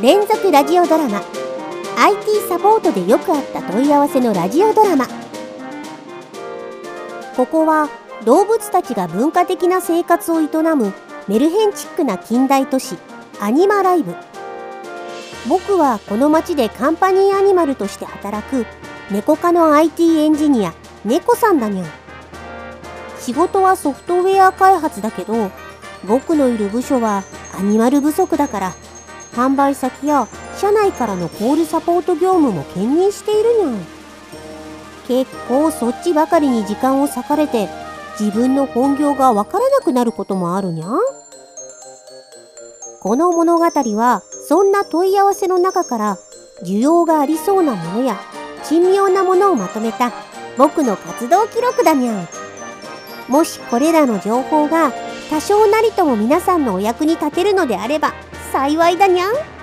[0.00, 1.22] 連続ラジオドラマ。
[1.96, 5.08] IT サポートでよくあった問い合わせのラジオドラマ。
[7.36, 7.88] ここは
[8.24, 10.46] 動物たちが文化的な生活を営
[10.76, 10.92] む
[11.26, 12.96] メルヘンチックな近代都市
[13.40, 14.14] アニマライブ。
[15.48, 18.66] 僕はこの町でカンパニーアニマルとして働く
[19.10, 21.88] 猫科の IT エンジニア猫さんだにゃん。
[23.18, 25.50] 仕事はソフトウェア開発だけど
[26.04, 27.24] 僕のいる部署は
[27.58, 28.74] アニマル不足だから
[29.38, 33.86] 販売先や社内からのコールサポート業務も兼任しているにゃん
[35.06, 37.68] 結構そっちばかりに時間を割かれて
[38.18, 40.88] 自分の本業がわからなくなることもあるにゃ。
[40.88, 40.98] ん
[43.00, 46.18] この物語はそんな問い合わせの中から
[46.64, 48.18] 需要がありそうなものや
[48.64, 50.12] 珍妙なものをまとめた
[50.58, 52.22] 僕の活動記録だにゃ。
[52.22, 52.28] ん
[53.28, 54.92] もしこれらの情報が
[55.30, 58.14] 多少なりとも皆さんのお役に立てるのであれば
[58.52, 59.57] 幸いだにゃん。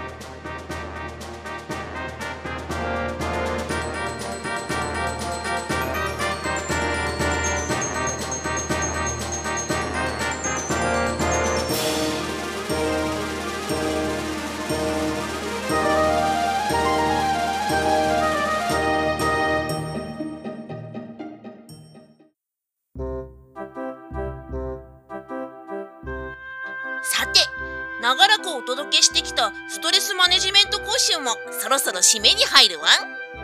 [29.05, 32.87] してきたストレスマネジメント講習もそろそろ締めに入るわ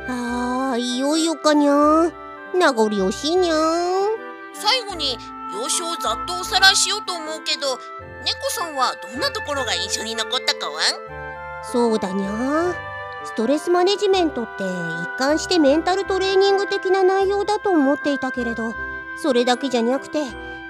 [0.08, 2.14] あーいよいよかにゃん。
[2.54, 4.10] 名残惜しいにゃん。
[4.54, 5.18] 最後に
[5.54, 7.78] 幼少をざっとおさらいしようと思うけど
[8.26, 10.80] 猫さんはどんなところが印象に残ったかわ
[11.64, 12.76] そうだにゃ
[13.24, 18.74] ストレスマネジメントって一貫してメンタルトレーニング的な内容だと思っていたけれど
[19.22, 20.24] それだけじゃなくて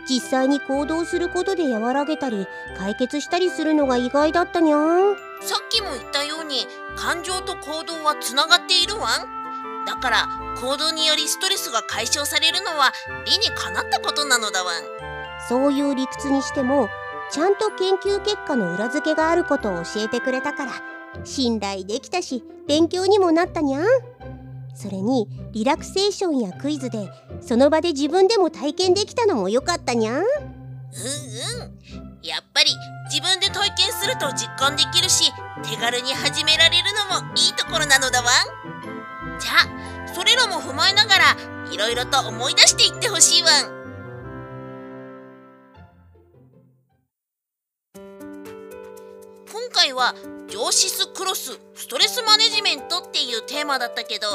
[0.10, 5.16] 実際に行動することで和らげたり解決したりするのが意外だったにゃん。
[5.42, 9.08] さっきも言ったように感情と行動はつながっているわ
[9.88, 10.30] だから
[10.62, 12.94] 行動によりストレスが解消されるのは
[13.26, 14.72] 理にかなったことなのだわ
[15.50, 16.90] そういう理屈にしても
[17.32, 20.74] ちゃんと研究結果の裏付けがあることを教えてくれたから
[21.24, 23.86] 信頼できたし勉強にもなったにゃん。
[24.74, 27.10] それにリラクセーションやクイズで
[27.42, 30.16] その場で自分でも体験できたのも良かったにゃん。
[30.18, 30.28] うんうん。
[32.24, 32.72] やっぱり
[33.12, 35.32] 自分で体験すると実感できるし
[35.64, 38.30] 手軽に始められるのもいいところなのだわ。
[39.40, 41.38] じゃあそれらも踏まえながら
[41.72, 43.50] いろいろと思い出していってほしいわ
[49.52, 50.14] 今回は
[50.52, 54.28] 上シスクロスストレスマネジメントっていうテーマだったけど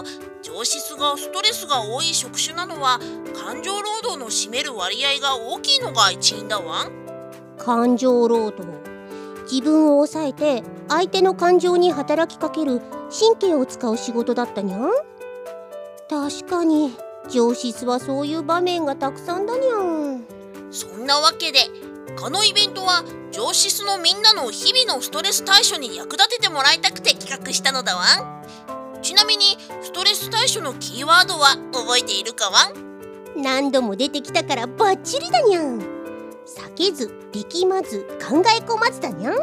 [0.42, 2.98] 上シスがストレスが多い職種なのは
[3.34, 6.90] 感情労働の占める割合が大きいのが一因だわ
[7.58, 8.66] 感情労働
[9.42, 14.90] 自分を抑えて相手の感情に働きかける神経を使う仕事だったにゃん。
[16.08, 16.96] 確かに
[17.28, 20.24] 上司はそういう場面がたくさんだにゃん。
[20.70, 21.58] そんなわけで
[22.18, 28.04] このイベントは上司のみんなの日々のストレス対処に役立ててもらいたくて企画したのだわ
[29.02, 29.44] ちなみに
[29.82, 32.72] ストレス対処のキーワードは覚えているかわ
[33.36, 35.78] 何度も出てきたからバッチリだにゃん。
[35.78, 39.34] 避けず力まず考え込まずだにゃん。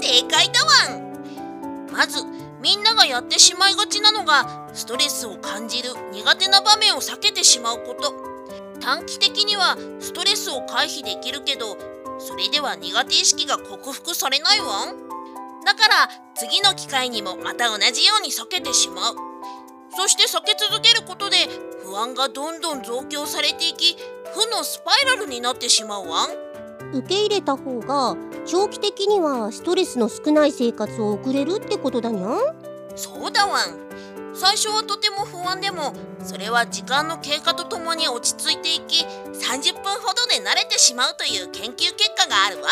[0.00, 1.90] 正解だわん。
[1.92, 2.22] まず
[2.62, 8.14] みんながやってしまいがちなのがストレスを感じる苦手な場面を避けてしまうこと。
[8.80, 11.76] 短期的にはストレスを回避できるけど
[12.18, 14.96] それでは苦手意識が克服されないわん。
[15.64, 19.16] だから次の機会にもまた同じように避けてしまう。
[19.96, 21.36] そして避け続けることで
[21.84, 23.96] 不安がどんどん増強されていき
[24.34, 26.30] 負のスパイラルになってしまうわん。
[26.92, 32.38] 受け入れた方が長期的にはストレスの少ない生活を送れるってことだにゃん。
[32.96, 33.83] そうだわん
[34.34, 42.68] 最初はとても不安でもそれは時間の経過とともに落ち着いていき30分ほどで慣れてしまうという研究結果があるわ。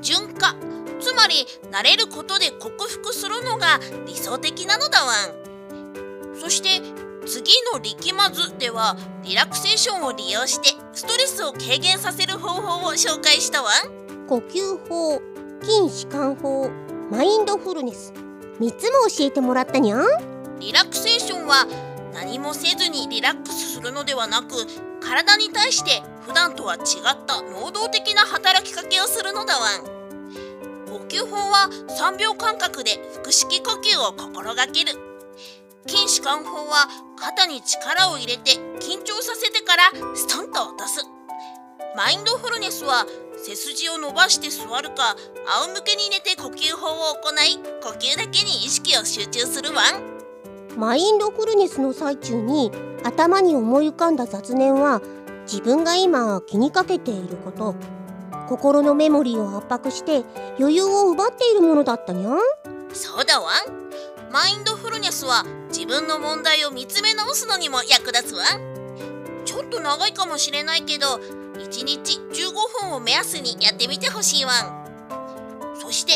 [0.00, 0.54] 順化
[1.00, 5.12] つまり慣れることで克服するのが理想的なのだわ。
[5.26, 6.80] んそして
[7.26, 13.70] 次の力まずではリラクセーションを利用してストレスを軽減させる方法を紹介したわ。
[13.84, 15.20] ん呼吸法
[15.60, 16.70] 筋弛緩法
[17.10, 18.12] マインドフルネス。
[18.60, 20.31] 3つも教えてもらったにゃん。
[20.62, 21.66] リラクセーションは
[22.14, 24.54] 何もせずにリラックスするのではなく
[25.00, 26.82] 体に対して普段とは違っ
[27.26, 29.82] た能動的な働きかけをするのだわん。
[30.86, 31.68] 呼吸法は
[31.98, 34.92] 3秒間隔で腹式呼吸を心がける。
[35.88, 36.86] 筋弛緩法は
[37.18, 41.04] 肩に力を入れて緊張させてからストンと落とす。
[41.96, 43.04] マインドフルネスは
[43.36, 45.16] 背筋を伸ばして座るか
[45.64, 50.11] 仰向けに寝て呼吸法を行い呼吸だけに意識を集中するわん。
[50.76, 52.70] マインドフルネスの最中に
[53.04, 55.00] 頭に思い浮かんだ雑念は
[55.42, 57.74] 自分が今気にかけていること。
[58.48, 60.24] 心のメモリーを圧迫して
[60.58, 62.38] 余裕を奪っているものだったにゃん。
[62.92, 63.52] そうだわ。
[64.30, 68.44] マインドフルネスは自分の問題を見つめ直すのにも役立つわ。
[69.44, 71.16] ちょっと長いかもしれないけど
[71.58, 74.52] 1日15分を目安にやってみてほしいわ
[75.74, 76.12] そして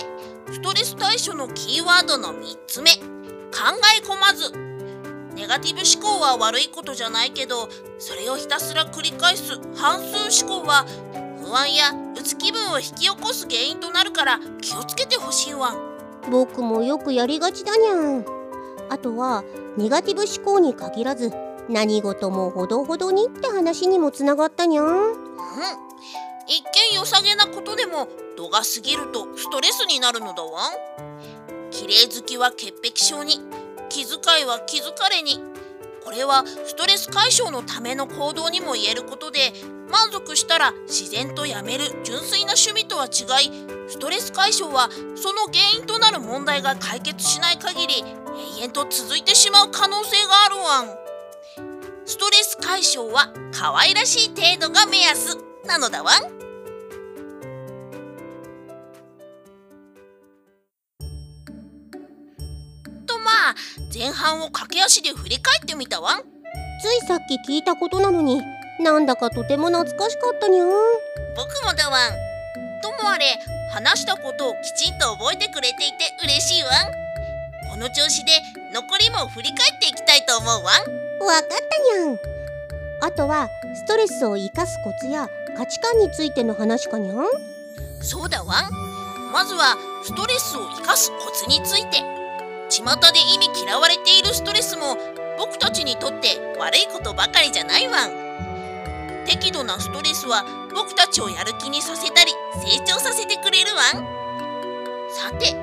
[0.52, 3.15] ストレス対処のキーワードの3つ目。
[3.52, 4.52] え込まず。
[5.34, 10.86] ネガティブ思考は悪いことじゃないけどそれをひたすら繰り返す反数思考は
[11.44, 15.74] 不安やうつ気分を引き起こす原因となるから気をつけてほしいわ。
[15.74, 18.24] ん僕もよくやりがちだにゃん。
[18.88, 19.44] あとは
[19.76, 21.32] ネガティブ思考に限らず
[21.68, 24.86] 何事もほどほどにって話にもつながったにゃん。
[24.86, 25.14] うん。
[26.48, 30.70] 一見良さげなことでも度が過ぎるとストレスになるのだわ。
[30.70, 31.15] ん
[31.76, 33.38] 綺麗好きは潔癖症に。
[33.90, 35.38] 気遣いは気づかれに。
[36.02, 39.52] これはストレス解消のための行動にも言えることで
[39.90, 43.50] 満足したら自然とやめる純粋な趣味とは違い
[43.88, 48.04] ストレス解消はその原因となる問題が解決しない限り
[48.60, 51.06] 永遠と続いてしまう可能性があるわん。
[52.06, 55.36] ストレス解消は可愛らしい程度が目安。
[55.66, 56.35] なのだわん。
[63.92, 66.20] 前半を駆け足で振り返ってみたわん。
[66.82, 68.40] ついさっき聞いたことなのに
[68.80, 70.68] なんだかとても懐かしかったにゃん。
[71.36, 72.12] 僕もだわん。
[72.82, 73.38] ともあれ
[73.72, 76.72] 話したことをきちんと覚えてくれていて嬉しいわん。
[77.70, 78.32] この調子で
[78.72, 80.64] 残りも振り返っていきたいと思うわん。
[80.64, 80.82] わか
[81.40, 82.18] ったにゃん。
[83.02, 87.26] あとはストレスを生かすコツや価値観についての話かにゃん。
[88.02, 88.70] そうだわん。
[89.32, 92.15] まずはストレスを生かすコツについて
[92.68, 94.96] 巷で意味嫌われているストレスも
[95.38, 98.06] 僕たちにとって悪いことばかりじゃないわ。
[98.06, 104.00] ん適度なストレスは僕たちをやる気にさせたり成長させてくれるわ。
[104.00, 104.16] ん
[105.10, 105.54] さて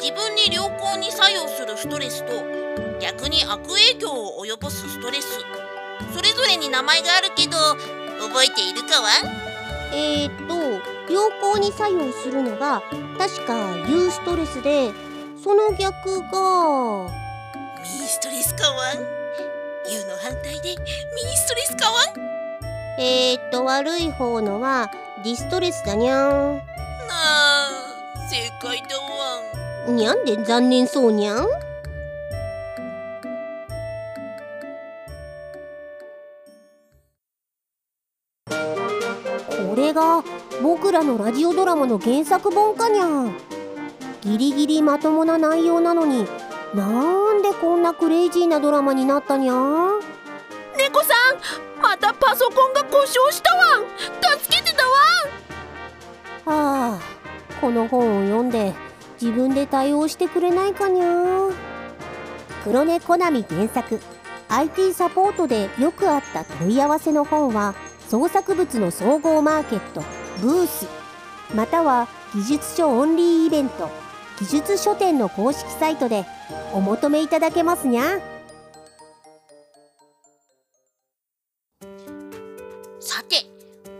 [0.00, 2.32] 自分に良好に作用するストレスと
[3.00, 5.38] 逆に悪影響を及ぼすストレス
[6.12, 7.56] それぞれに名前があるけど
[8.20, 12.82] 覚えているかわんえー、っと良好に作用するのが
[13.18, 14.90] 確か有ストレスで
[15.42, 17.10] その逆が。
[17.80, 18.98] ミーストレスかわん？
[19.90, 20.70] ユの反対で。
[20.70, 20.80] ミー
[21.34, 23.00] ストレスかわん？
[23.00, 24.88] えー、っと悪い方のは
[25.24, 26.58] ディストレスだにゃん。
[26.58, 26.62] な
[27.10, 27.68] あ
[28.30, 29.42] 正解だわ
[29.88, 31.48] にゃんで残念そうにゃん？
[38.46, 40.22] これが
[40.62, 43.34] 僕らのラジオドラマの原作本かにゃん
[44.22, 46.26] ギリギリまともな内容なのに
[46.74, 50.00] なんでこんなクレイジーなドラマになったにゃん
[50.78, 51.14] 猫さ
[51.78, 53.78] んまたパソコンが故障したわ。
[53.80, 54.84] ん助けてた
[56.46, 56.56] わ。
[56.56, 57.00] んはあ
[57.60, 58.72] この本を読んで
[59.20, 61.48] 自分で対応してくれないかにゃ
[62.64, 64.00] 黒根コナミ原作。
[64.48, 67.74] IT サポートでよくあった問い合わせの本は
[68.08, 70.04] 創作物の総合マーケット
[70.40, 70.86] ブース。
[71.54, 74.01] または技術書オンリーイベント
[74.42, 76.26] 技術書店の公式サイトで
[76.74, 78.18] お求めいただけますにゃ。
[82.98, 83.46] さて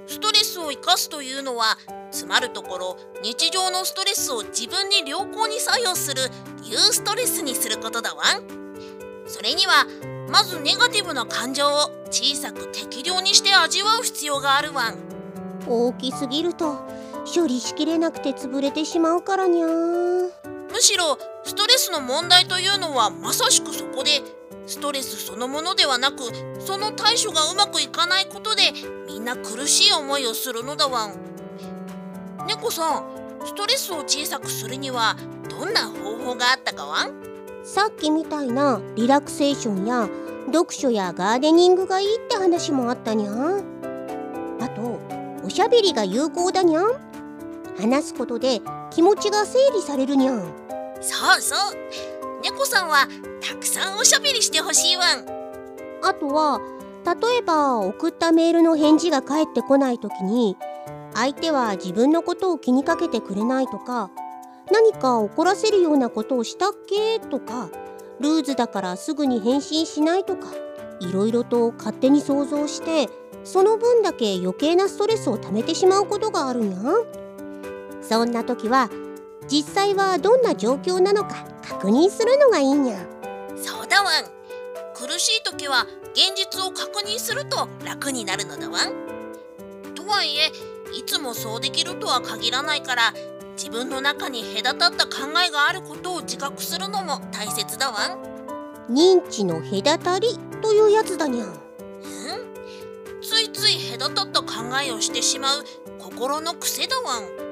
[0.09, 1.77] ストレスを生かすというのは
[2.11, 6.23] つまるところ日常のストレスを自分に良好に作用する
[6.65, 8.43] ユーストレスにすることだわん。
[9.29, 9.87] それには
[10.29, 11.71] まずネガティブな感情を
[12.11, 14.97] 小さく適量にして味わう必要があるわん。
[15.69, 16.81] 大きすぎると
[17.25, 20.33] 処理しきれなくて潰れてしまうからにゃむ
[20.81, 24.23] しろストレスの問題というのはまさしくそこで
[24.67, 26.23] ストレスそのものではなく
[26.61, 28.63] その対処がうまくいかないことで
[29.07, 31.15] みんな苦しい思いをするのだわん。
[32.47, 33.05] 猫さん
[33.45, 35.17] ストレスを小さくするには
[35.49, 37.13] どんな方法があったかわん？
[37.65, 40.09] さっきみたいなリラクセーションや
[40.47, 43.33] 読書やガーデニングがいいって話もあったにゃ
[44.61, 45.01] あと
[45.45, 47.12] おしゃべりが有効だにゃん
[47.79, 48.61] 話すことで
[48.91, 50.41] 気持ちが整理されるにゃん。
[51.01, 51.59] そうそう。
[52.43, 53.09] 猫さんは
[53.41, 55.27] たくさんおしゃべりしてほしいわん。
[56.03, 56.61] あとは
[57.05, 60.57] 例えば送ったメールの返事が返ってこない時に
[61.15, 64.11] 相手は自分のことを気にかけてくれないとか
[64.71, 67.69] 何か怒らせるようなことをしたっけとか
[68.21, 70.49] ルーズだからすぐに返信しないとか
[71.01, 73.09] いろいろと勝手に想像して
[73.45, 76.71] その分だけ余計なストレスを溜めてしまうことがあるん。
[76.71, 76.79] や
[78.03, 78.91] そんな時は
[79.49, 82.87] 実際はどんな状況なのか確認するのがいいん。
[82.87, 82.99] や
[83.57, 84.25] そうだわん。
[84.95, 89.95] 苦しい時は現実を確認すると楽になるのだわん。
[89.95, 90.53] とはいえ
[90.97, 93.15] いつもそうできるとは限らないから
[93.57, 98.33] 自分の中に隔たった考えがあることを自覚するのも大切だわん。
[98.93, 101.63] 認知の隔たりというやつだにゃん。
[103.23, 104.47] ついつい隔たった考
[104.85, 105.65] えをしてしまう
[105.99, 107.52] 心の癖だわん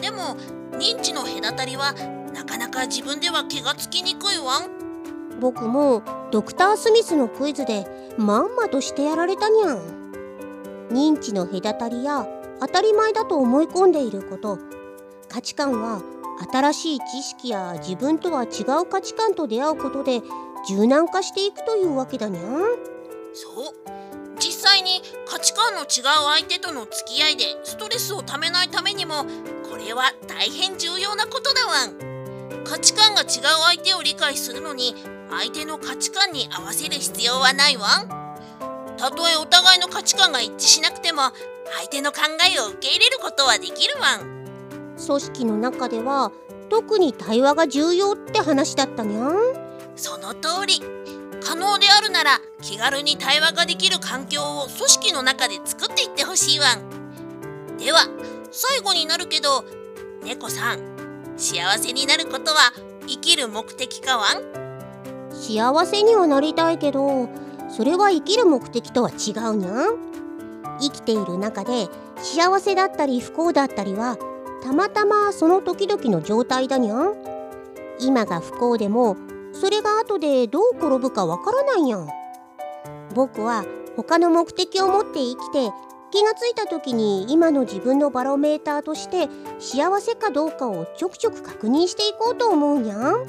[0.00, 0.36] でも
[0.72, 1.92] 認知の隔たりは
[2.32, 5.40] なかなか自分では気がつきにくいわん。
[5.40, 7.86] 僕もドクター・スミスのクイズで
[8.18, 10.04] まんまとしてやられたにゃん。
[10.90, 12.26] 認知の隔たりや
[12.60, 14.58] 当たり前だと思い込んでいること。
[15.28, 16.02] 価値観は
[16.52, 20.22] 新しい知識や自分とは違う価値観と出会うことで
[20.68, 22.44] 柔軟化していくというわけだにゃん。
[23.32, 23.93] そう
[24.74, 25.86] 実際に価値観の違う
[26.36, 29.24] 相手との付き合いでストレスをためないためにも
[29.70, 32.64] これは大変重要なことだわん。
[32.64, 33.28] 価値観が違う
[33.70, 34.96] 相手を理解するのに
[35.30, 38.08] 相手の価値観に合わせる必要はないわん。
[38.96, 41.22] たとえお互いの価値観が一致しなくても
[41.78, 44.44] 相手の考えを受け入れることはできるわん。
[45.06, 46.32] 組織の中では
[46.68, 49.36] 特に対話が重要って話だったにゃん。
[49.94, 50.82] その通り
[51.44, 57.76] 可能であるなら気軽に対話ができる環境を組織の中で作っていってほしいわん。
[57.78, 58.06] では
[58.50, 59.64] 最後になるけど
[60.24, 60.78] 猫さん
[61.36, 62.72] 幸せになることは
[63.06, 65.34] 生きる目的かわん？
[65.34, 67.28] 幸せにはなりたいけど
[67.68, 69.98] それは生きる目的とは違うにゃん？
[70.80, 74.16] 生きている中で幸せだったり不幸だったりは
[74.62, 77.14] たまたまその時々の状態だにゃん？
[78.00, 79.16] 今が不幸でも
[79.60, 82.08] それが後でどう転ぶかわからないやん。
[83.14, 83.64] 僕は
[83.96, 85.70] 他の目的を持って生きて
[86.10, 93.26] 気がついた時に今の自分のバロメーターとして幸せかどうかをちょくちょく確認していこうと思うにゃん。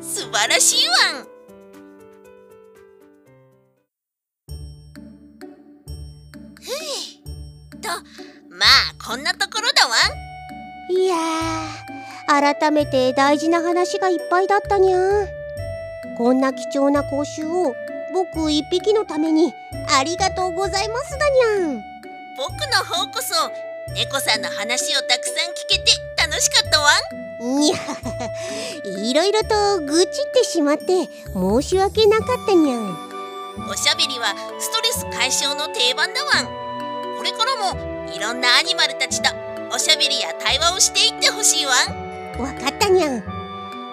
[0.00, 1.26] 素晴らしいわん。
[6.60, 7.88] ふいと
[8.50, 9.94] まあこんなところだわ
[10.90, 10.92] ん。
[10.94, 15.41] いやー改めて大事な話がいっぱいだったにゃん
[16.16, 17.74] こんな貴重な講習を
[18.12, 19.54] 僕一匹のために
[19.98, 21.28] ありがとうございますだ
[21.58, 21.82] にゃん。
[22.36, 23.34] 僕の方こそ
[23.94, 26.90] 猫さんの話をたくさん聞けて楽しかったわ
[27.42, 27.62] ん。
[27.62, 27.76] いや
[29.02, 33.12] いろいろと愚痴ってしまって申し訳なかったにゃん。
[33.68, 36.46] おしゃべりはストレス解消の定番だわん。
[37.16, 39.30] これからもいろんなアニマルたちと
[39.74, 41.72] おしゃべりや対話をしていってほしいわ
[42.38, 42.40] ん。
[42.40, 43.41] わかったにゃん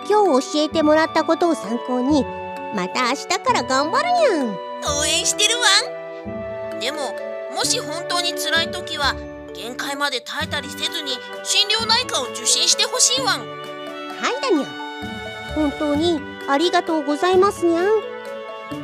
[0.09, 2.25] 今日教えてもらったことを参考に
[2.75, 4.47] また明日から頑張るにゃん
[4.99, 6.77] 応援してるわ。
[6.77, 7.13] んでも
[7.55, 9.15] もし本当に辛い時は
[9.53, 11.11] 限界まで耐えたりせずに
[11.43, 13.37] 心療内科を受診してほしいわ。
[13.37, 13.45] んは
[14.29, 14.89] いだにゃん
[15.53, 17.87] 本当にありがとうございますにゃん。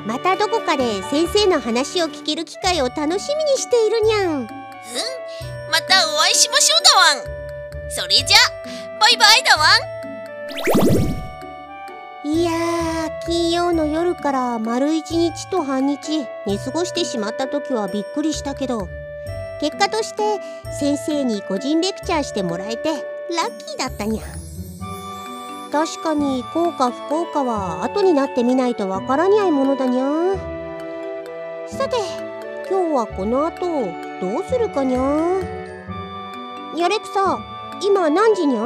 [0.06, 4.32] またどこかで先生の話を聞ける機会を楽しみにしているにゃん。
[4.32, 4.48] うん。
[5.72, 7.92] またお会いしましょうだわん。
[7.92, 8.38] それじゃ
[9.00, 9.68] バイバイだわ
[11.12, 11.15] ん
[12.28, 18.90] いやー金曜の夜から丸一日と半日寝過ごしてしまった時はびっくりしたけど
[19.62, 20.40] 結果として
[20.80, 23.04] 先生に個人レクチャーしてもらえてラッ
[23.60, 24.24] キーだったにゃ
[25.72, 30.34] 確かに効果不効果は後になってみないとわからにゃいものだにゃ
[31.68, 31.98] さて
[32.68, 33.68] 今日はこの後
[34.20, 35.00] どうするかにゃ
[36.76, 37.40] やれくさ
[37.84, 38.66] 今何時にゃん？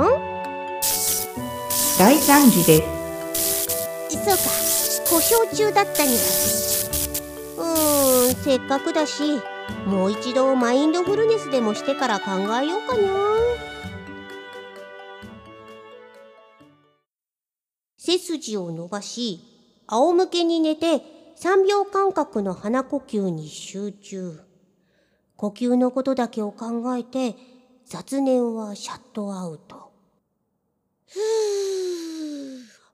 [1.99, 2.98] 第3時です。
[4.25, 4.41] そうか。
[5.09, 6.15] 故障中だったにゃ
[7.57, 9.23] うーんせっかくだし
[9.85, 13.11] もう一度マインドフルネスでもしてから考えようかにゃ。
[17.97, 19.39] 背筋を伸ばし
[19.87, 21.01] 仰向けに寝て
[21.39, 24.39] 3秒間隔の鼻呼吸に集中。
[25.35, 27.35] 呼吸のことだけを考えて
[27.85, 29.91] 雑念はシャットアウト。
[31.07, 31.19] ふー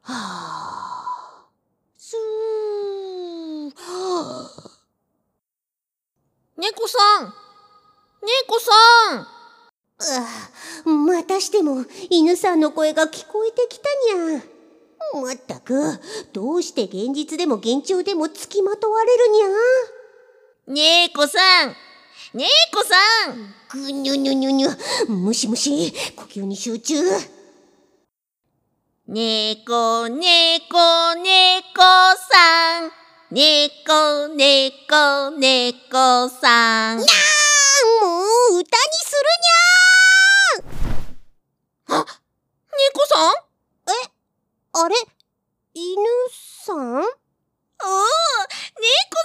[0.02, 1.48] はあ
[1.98, 4.52] すーはあ
[6.58, 7.34] 猫さん。
[8.22, 8.72] 猫さ
[9.16, 9.20] ん。
[9.20, 10.28] あ
[10.86, 14.42] あまたしても犬さんの声が聞こえてきたにゃ。
[15.22, 16.00] まったく
[16.34, 19.48] どうして現実でも幻聴でもつきまとわれるにゃ。
[20.68, 21.76] 猫さん。
[22.34, 22.48] 猫
[22.84, 23.54] さん。
[23.72, 24.70] ぐにゅにゅにゅにゅ。
[25.10, 26.96] むしむし呼吸に集中。
[29.08, 33.05] 猫猫猫さん
[33.36, 37.00] 猫猫猫さん。
[37.00, 39.20] もう歌にする
[41.86, 43.28] 猫さん？
[43.28, 44.96] にゃあれ
[45.74, 46.02] 犬
[46.64, 46.78] さん？
[46.78, 47.12] おお猫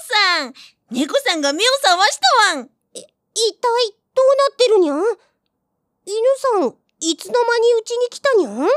[0.03, 0.55] さん。
[0.91, 2.69] 猫さんが目を覚ましたわん。
[2.93, 3.63] 一体
[4.17, 5.05] どうなってるにゃん？
[5.05, 5.07] 犬
[6.37, 8.69] さんいつの間にうちに来たにゃん？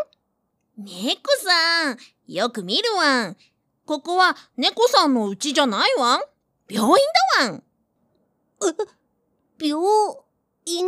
[0.77, 1.97] 猫さん
[2.27, 3.37] よく見るわん
[3.85, 6.21] ここは猫さんの家じゃないわん。
[6.69, 6.95] 病院
[7.37, 7.63] だわん。
[9.59, 9.83] 病
[10.65, 10.85] 院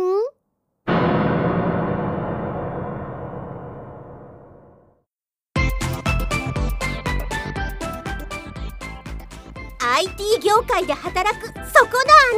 [9.78, 11.64] ？IT 業界で働くそこのあ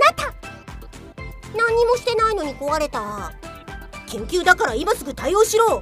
[0.00, 0.34] なた。
[1.56, 3.32] 何もしてないのに壊れた。
[4.08, 5.80] 緊急だから今すぐ対応しろ。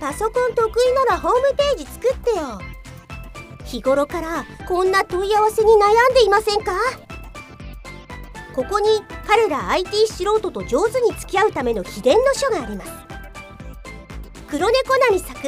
[0.00, 2.69] パソコン得意ならホームページ作ってよ。
[3.70, 6.72] 日頃からこんな問い合わせに悩んでいませんか？
[8.52, 8.88] ここに
[9.28, 12.90] 彼ら IT 素人と上手に付き合うための秘伝の書があります。
[14.48, 15.38] 黒猫なみ作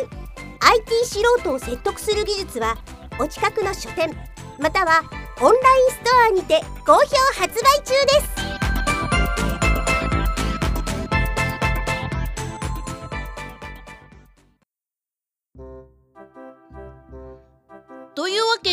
[0.60, 2.78] IT 素人を説得する技術は
[3.18, 4.16] お近くの書店
[4.60, 5.02] または
[5.40, 7.00] オンラインストアにて好評
[7.40, 8.31] 発売中です。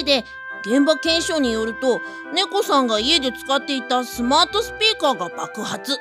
[0.10, 0.25] で
[0.62, 2.01] 現場検証によると
[2.34, 6.00] 猫さんが家で使っていたスマートスピーカーが爆発。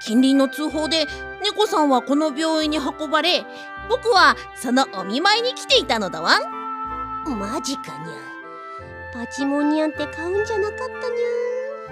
[0.00, 1.06] 近隣の通報で
[1.42, 3.44] 猫さんはこの病院に運ばれ
[3.88, 6.38] 僕はそのお見舞いに来ていたのだわ。
[7.26, 8.16] マジかにゃ。
[9.12, 10.84] パチモンニャンって買うんじゃなかった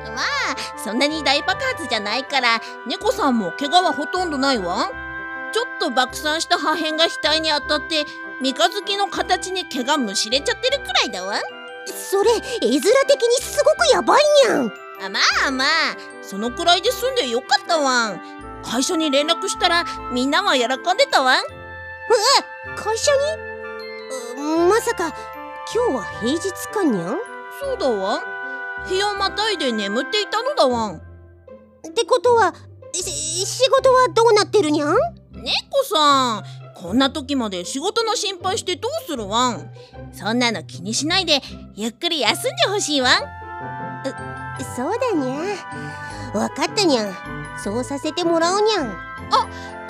[0.06, 4.88] にまあそんなに大爆発じゃないから猫さんも怪我はほとんどないわ。
[5.52, 8.04] ちょっと爆散した破片が額に当たって
[8.40, 11.36] 三日月の形に毛がむしれちゃってるくらいだわ。
[11.36, 11.55] ゃ
[11.86, 12.30] それ
[12.62, 14.72] 絵面的にすごくやばいにゃん。
[15.04, 15.68] あまあまあ。
[16.22, 18.20] そのくらいで済んでよかったわん。
[18.64, 21.44] 会社に連絡したらみんなは喜んでたわん。
[22.76, 23.12] 会社
[24.36, 24.42] に？
[24.42, 25.14] うまさか
[25.74, 27.18] 今日は平日かにゃん？
[27.60, 28.22] そうだわ
[28.88, 30.96] 日をまたいで眠っていたのだわん。
[30.96, 31.00] っ
[31.94, 32.54] てことは
[32.92, 33.02] し
[33.46, 34.96] 仕事はどうなってるにゃん？
[35.32, 36.44] 猫さん
[36.86, 39.72] こんな時まで仕事の心配してどうするわん
[40.12, 41.40] そんなの気にしないで
[41.74, 43.12] ゆっくり休んでほしいわん
[44.76, 46.38] そうだにゃ。
[46.38, 47.10] わかったにゃ。
[47.10, 47.14] ん
[47.58, 48.96] そうさせてもらおうにゃん。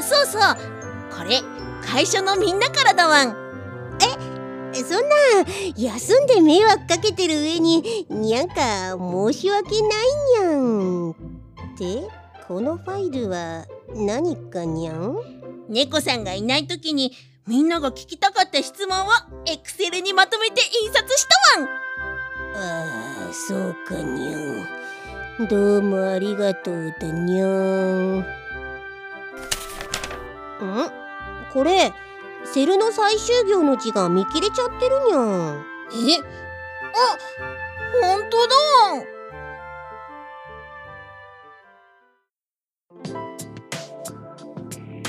[0.01, 0.43] そうそう。
[1.15, 1.43] これ
[1.83, 3.37] 会社のみんなからだわん
[4.75, 5.17] そんな
[5.77, 9.91] 休んで迷惑かけてる上ににゃんか申し訳ない
[10.41, 11.15] にゃんっ
[11.77, 12.09] て？
[12.49, 15.36] このファイルは何かにゃん？
[15.69, 17.13] 猫さんがいない時に
[17.47, 19.11] みんなが聞きたかった質問を
[19.47, 21.69] エクセルにまとめて印刷したわん。
[21.69, 24.39] ああそうかにゃ
[25.45, 25.49] ん。
[25.49, 28.21] どうもありがとうだにゃん。
[28.21, 28.25] ん？
[31.53, 31.93] これ
[32.45, 35.65] セルの最終行の字が見切れちゃってるにゃん。
[35.93, 36.19] え？
[36.95, 37.19] あ
[38.03, 39.16] 本当だ。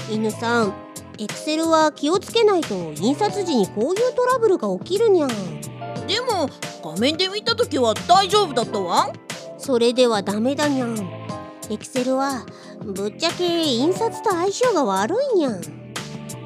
[0.10, 0.74] 犬さん
[1.20, 5.30] エクセルは気をつけないと印刷時にこういうトラブルが起きるにゃん。
[6.08, 6.50] でも
[6.84, 9.08] 画面で見た時は大丈夫だったわ。
[9.08, 9.14] ん
[9.58, 10.96] それではダメだにゃん。
[11.70, 12.46] エクセルは
[12.82, 15.62] ぶっちゃけ印刷と相性が悪いにゃん。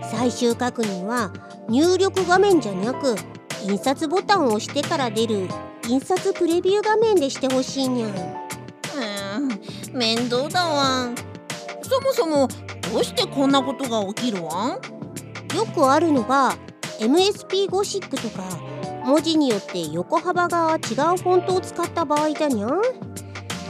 [0.10, 1.34] 最終確認は
[1.70, 3.16] 入力画面じゃなく
[3.64, 5.48] 印刷ボタンを押してから出る
[5.88, 8.10] 印刷プレビュー画面でしてほしいにゃん。
[8.10, 11.06] うーん面倒だわ。
[11.06, 11.16] ん
[11.84, 12.48] そもそも
[12.92, 14.70] どうしてこんなことが起きるわん？
[15.56, 16.56] よくあるのが
[17.00, 18.44] MSP ゴシックとか
[19.06, 22.82] 文字によって横幅が違うフォントを使った場合だにゃん？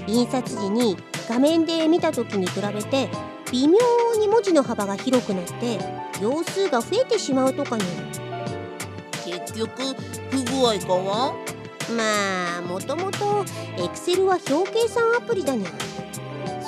[0.07, 0.97] 印刷時に
[1.29, 3.09] 画面で見た時に比べて
[3.51, 3.77] 微妙
[4.19, 5.77] に文字の幅が広くなって
[6.19, 7.83] 行数が増えてしまうとかに
[9.25, 9.69] 結局
[10.31, 11.33] 不具合かわ
[11.95, 13.43] まあもともと
[13.77, 15.69] Excel は表計算アプリだにゃ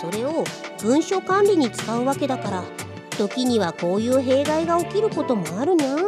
[0.04, 0.44] それを
[0.82, 2.64] 文書管理に使うわけだから
[3.18, 6.02] 時にはこういう弊害が起きることもあるにゃで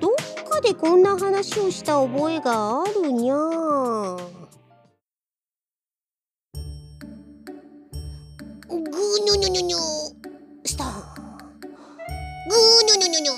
[0.00, 0.12] どっ
[0.48, 3.36] かでこんな話をした覚えがあるにゃ
[8.68, 9.78] ぐにょにょにょにょ
[10.64, 10.90] スター。
[12.48, 13.32] ぐにょにょにょにょ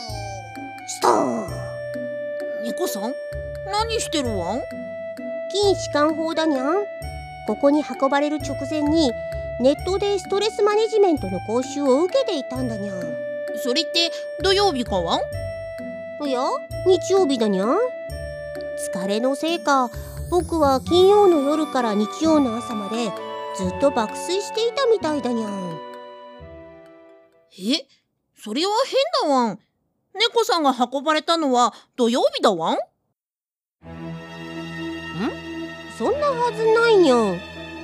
[0.87, 1.49] スター。
[2.65, 3.13] 猫さん？
[3.73, 4.61] 何してるわん？
[5.51, 6.98] 筋弛緩法だにゃん
[7.49, 9.11] ここに運ばれる直前に
[9.63, 13.01] ネットでストレスマネジメントの講習を受けていたんだにゃん。
[13.57, 16.29] それって土曜日かわん？
[16.29, 16.43] いや
[16.87, 17.79] 日曜日だにゃん。
[18.93, 19.91] 疲れのせいか
[20.31, 23.07] 僕は金曜の夜から日曜の朝まで
[23.57, 25.81] ずっと爆睡していたみたいだにゃん。
[27.59, 27.87] え？
[28.37, 28.73] それは
[29.23, 29.59] 変だわん。
[30.15, 32.79] 猫さんが運ばれたのは土曜日だわん？
[35.99, 37.41] そんなはずないにゃん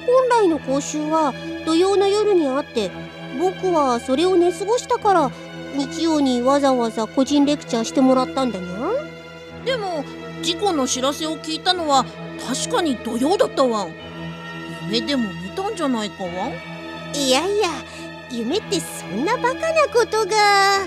[0.06, 1.34] 本来の講習は
[1.66, 2.92] 土曜の夜にあって
[3.40, 5.30] 僕はそれを寝過ごしたから
[5.76, 10.04] 日曜にわざわざ個人レクチャーしてもらったんだにゃんでも
[10.42, 12.04] 事故の知らせを聞いたのは
[12.46, 13.92] 確かに土曜だったわん。
[14.86, 16.52] 夢でも見たんじゃないかわん。
[17.16, 17.70] いやいや
[18.30, 20.86] 夢ってそんなバカなことが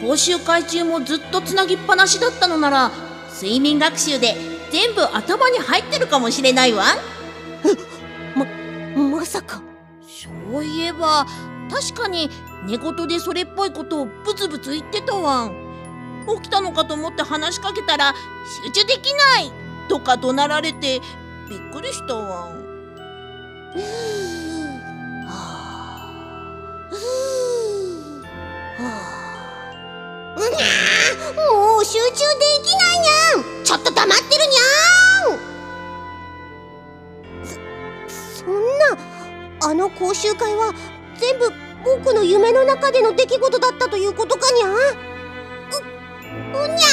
[0.00, 2.90] 講習会中もずっとつなぎっぱなしだったのなら
[3.34, 4.36] 睡眠学習で
[4.70, 6.84] 全部頭に入ってるかもしれないわ。
[8.96, 9.62] まさか。
[10.06, 10.28] そ
[10.58, 11.26] ういえば
[11.70, 12.30] 確かに
[12.66, 15.46] 寝言でそれっぽいことをブツブツ言ってたわ。
[15.46, 15.54] ん
[16.36, 18.14] 起きたのかと思って話しかけたら
[18.64, 19.52] 集中できない。
[19.88, 21.00] とか怒鳴られて
[21.48, 22.52] びっくりしたわ。
[22.52, 22.58] ん
[30.38, 30.50] もう
[31.90, 33.64] 集中できないにゃん。
[33.64, 35.38] ちょっと黙ってるにゃん。
[37.46, 38.98] そそんな
[39.62, 40.74] あの講習会は
[41.18, 41.50] 全部
[41.84, 46.86] 僕の夢の中での出来事だったということかにゃううにゃ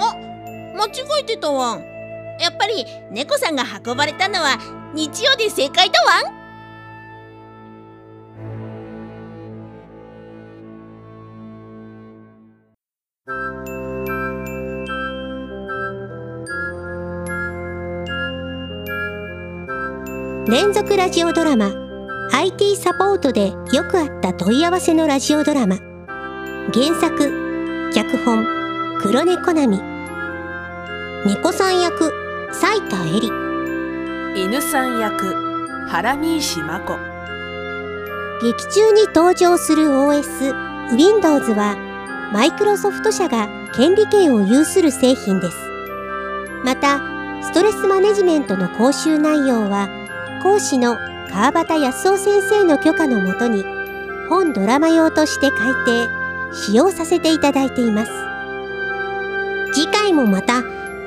[0.00, 0.16] あ
[0.74, 1.76] 間違えてたわ。
[1.76, 1.84] ん
[2.40, 4.58] やっぱり猫さんが運ばれたのは
[4.94, 6.22] 日曜で正解だわ。
[6.22, 6.39] ん
[20.50, 21.70] 連続ラジオドラマ。
[22.32, 25.76] IT サポートでよくあった問い合わせのラジオドラマ。
[26.74, 28.44] 原作脚本
[29.00, 29.80] 黒猫なみ。
[31.24, 32.12] 猫さん役
[32.50, 33.32] 斉田恵里。
[34.34, 35.32] 犬さん役
[35.88, 36.98] 原西真子。
[38.42, 40.52] 劇中に登場する OS
[40.96, 41.76] Windows は
[42.32, 45.56] マイクロソフト社が権利権を有する製品です。
[46.64, 46.98] また
[47.40, 49.99] ストレスマネジメントの講習内容は
[50.42, 50.96] 講師の
[51.30, 53.64] 川端康夫先生の許可のもとに
[54.28, 56.08] 本ドラマ用として改訂
[56.52, 58.12] 使用させていただいています。
[59.72, 60.62] 次回もまた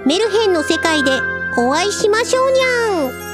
[0.06, 1.12] メルヘンの世界で
[1.58, 3.33] お会いしましょうにゃん。